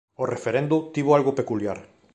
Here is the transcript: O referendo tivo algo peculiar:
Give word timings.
O 0.21 0.23
referendo 0.33 0.75
tivo 0.93 1.11
algo 1.17 1.35
peculiar: 1.39 1.79